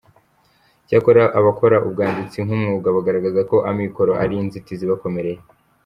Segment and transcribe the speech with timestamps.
[0.83, 5.39] Icyakora abakora ubwanditsi nk’umwuga bagaragaza ko amikoro ari inzitizi ibakomereye.